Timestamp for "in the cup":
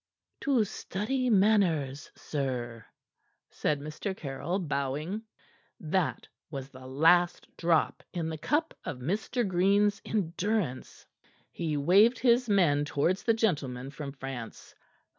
8.11-8.73